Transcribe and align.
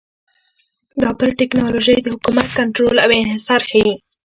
دا 1.01 1.09
پر 1.19 1.29
ټکنالوژۍ 1.39 1.97
د 2.01 2.07
حکومت 2.15 2.47
کنټرول 2.57 2.95
او 3.03 3.09
انحصار 3.23 3.61
ښيي 3.69 3.93